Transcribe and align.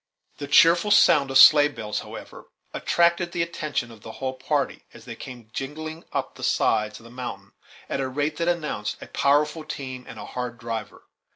The 0.39 0.47
cheerful 0.47 0.89
sound 0.89 1.29
of 1.29 1.37
sleigh 1.37 1.67
bells, 1.67 1.99
however, 1.99 2.47
attracted 2.73 3.33
the 3.33 3.43
attention 3.43 3.91
of 3.91 4.01
the 4.01 4.13
whole 4.13 4.33
party, 4.33 4.83
as 4.95 5.05
they 5.05 5.15
came 5.15 5.51
jingling 5.53 6.05
up 6.11 6.33
the 6.33 6.43
sides 6.43 6.99
of 6.99 7.03
the 7.03 7.11
mountain, 7.11 7.51
at 7.87 7.99
a 8.01 8.07
rate 8.07 8.37
that 8.37 8.47
announced 8.47 8.97
a 8.99 9.05
powerful 9.05 9.63
team 9.63 10.05
and 10.09 10.17
a 10.17 10.25
hard 10.25 10.57
driver. 10.57 11.03